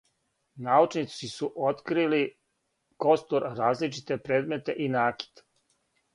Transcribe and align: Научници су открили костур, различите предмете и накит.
Научници 0.67 1.29
су 1.33 1.49
открили 1.71 2.21
костур, 3.07 3.47
различите 3.61 4.19
предмете 4.31 4.79
и 4.89 4.91
накит. 4.97 5.47